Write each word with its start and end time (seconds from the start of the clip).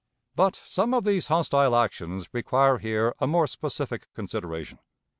But 0.35 0.55
some 0.55 0.95
of 0.95 1.03
these 1.03 1.27
hostile 1.27 1.75
actions 1.75 2.27
require 2.33 2.79
here 2.79 3.13
a 3.19 3.27
more 3.27 3.45
specific 3.45 4.11
consideration. 4.15 4.79